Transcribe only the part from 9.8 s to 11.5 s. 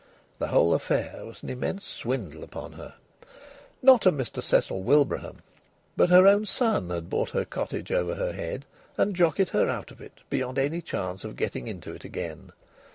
of it beyond any chance of